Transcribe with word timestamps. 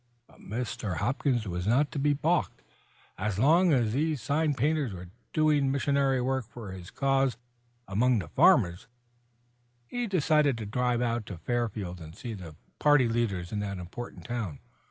But 0.25 0.39
Mr. 0.39 0.97
Hopkins 0.97 1.47
was 1.47 1.67
not 1.67 1.91
to 1.91 1.99
be 1.99 2.13
balked. 2.15 2.63
As 3.19 3.37
long 3.37 3.71
as 3.71 3.93
these 3.93 4.19
sign 4.19 4.55
painters 4.55 4.93
were 4.93 5.09
doing 5.31 5.69
missionary 5.71 6.19
work 6.19 6.47
for 6.49 6.71
his 6.71 6.89
cause 6.89 7.37
among 7.87 8.17
the 8.17 8.27
farmers, 8.27 8.87
he 9.85 10.07
decided 10.07 10.57
to 10.57 10.65
drive 10.65 11.03
over 11.03 11.19
to 11.19 11.37
Fairview 11.37 11.95
and 11.99 12.15
see 12.15 12.33
the 12.33 12.55
party 12.79 13.07
leaders 13.07 13.51
in 13.51 13.59
that 13.59 13.77
important 13.77 14.25
town. 14.25 14.57